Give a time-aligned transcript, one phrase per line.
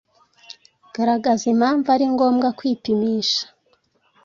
[0.93, 3.43] Garagaza impamvu ari ngombwa kwipimisha